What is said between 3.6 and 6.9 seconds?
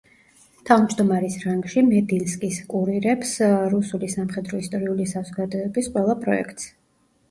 რუსული სამხედრო-ისტორიული საზოგადოების ყველა პროექტს.